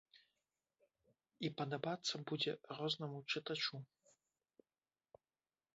І 1.49 1.51
падабацца 1.59 2.13
будзе 2.31 2.51
рознаму 2.79 3.19
чытачу. 3.35 3.75